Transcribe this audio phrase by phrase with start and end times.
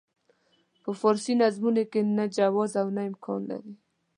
[0.83, 3.73] په فارسي نظمونو کې نه جواز او نه امکان لري.